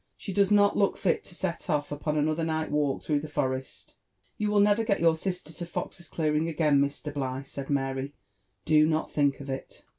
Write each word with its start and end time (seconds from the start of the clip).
She 0.17 0.33
does 0.33 0.49
not 0.49 0.75
look 0.75 0.97
fit 0.97 1.23
to 1.25 1.35
set 1.35 1.69
off 1.69 1.91
upon 1.91 2.17
another 2.17 2.43
night 2.43 2.71
walk 2.71 3.03
through 3.03 3.19
the 3.19 3.27
forest."" 3.27 3.97
You 4.39 4.49
will 4.49 4.59
never 4.59 4.83
get 4.83 4.99
your 4.99 5.15
sister 5.15 5.53
to 5.53 5.65
Fox's 5.67 6.07
clearing 6.09 6.49
again, 6.49 6.81
Mr. 6.81 7.13
Bligh," 7.13 7.43
said 7.43 7.69
Mary, 7.69 8.15
*' 8.41 8.65
do 8.71 8.87
not 8.87 9.11
think 9.11 9.39
of 9.39 9.47
it. 9.47 9.83